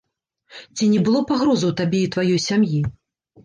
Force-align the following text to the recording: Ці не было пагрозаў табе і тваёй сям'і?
Ці 0.75 0.87
не 0.93 1.03
было 1.11 1.21
пагрозаў 1.33 1.77
табе 1.85 2.03
і 2.09 2.11
тваёй 2.19 2.43
сям'і? 2.51 2.85